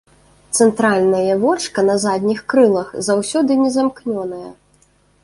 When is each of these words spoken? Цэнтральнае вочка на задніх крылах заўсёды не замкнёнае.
Цэнтральнае 0.63 1.33
вочка 1.43 1.79
на 1.89 1.95
задніх 2.05 2.41
крылах 2.53 2.89
заўсёды 3.09 3.51
не 3.63 3.69
замкнёнае. 3.77 4.47